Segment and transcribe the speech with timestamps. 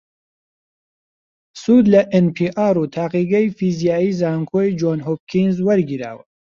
[1.61, 6.23] سود لە ئێن پی ئاڕ و تاقیگەی فیزیایی زانکۆی جۆن هۆپکینز وەرگیراوە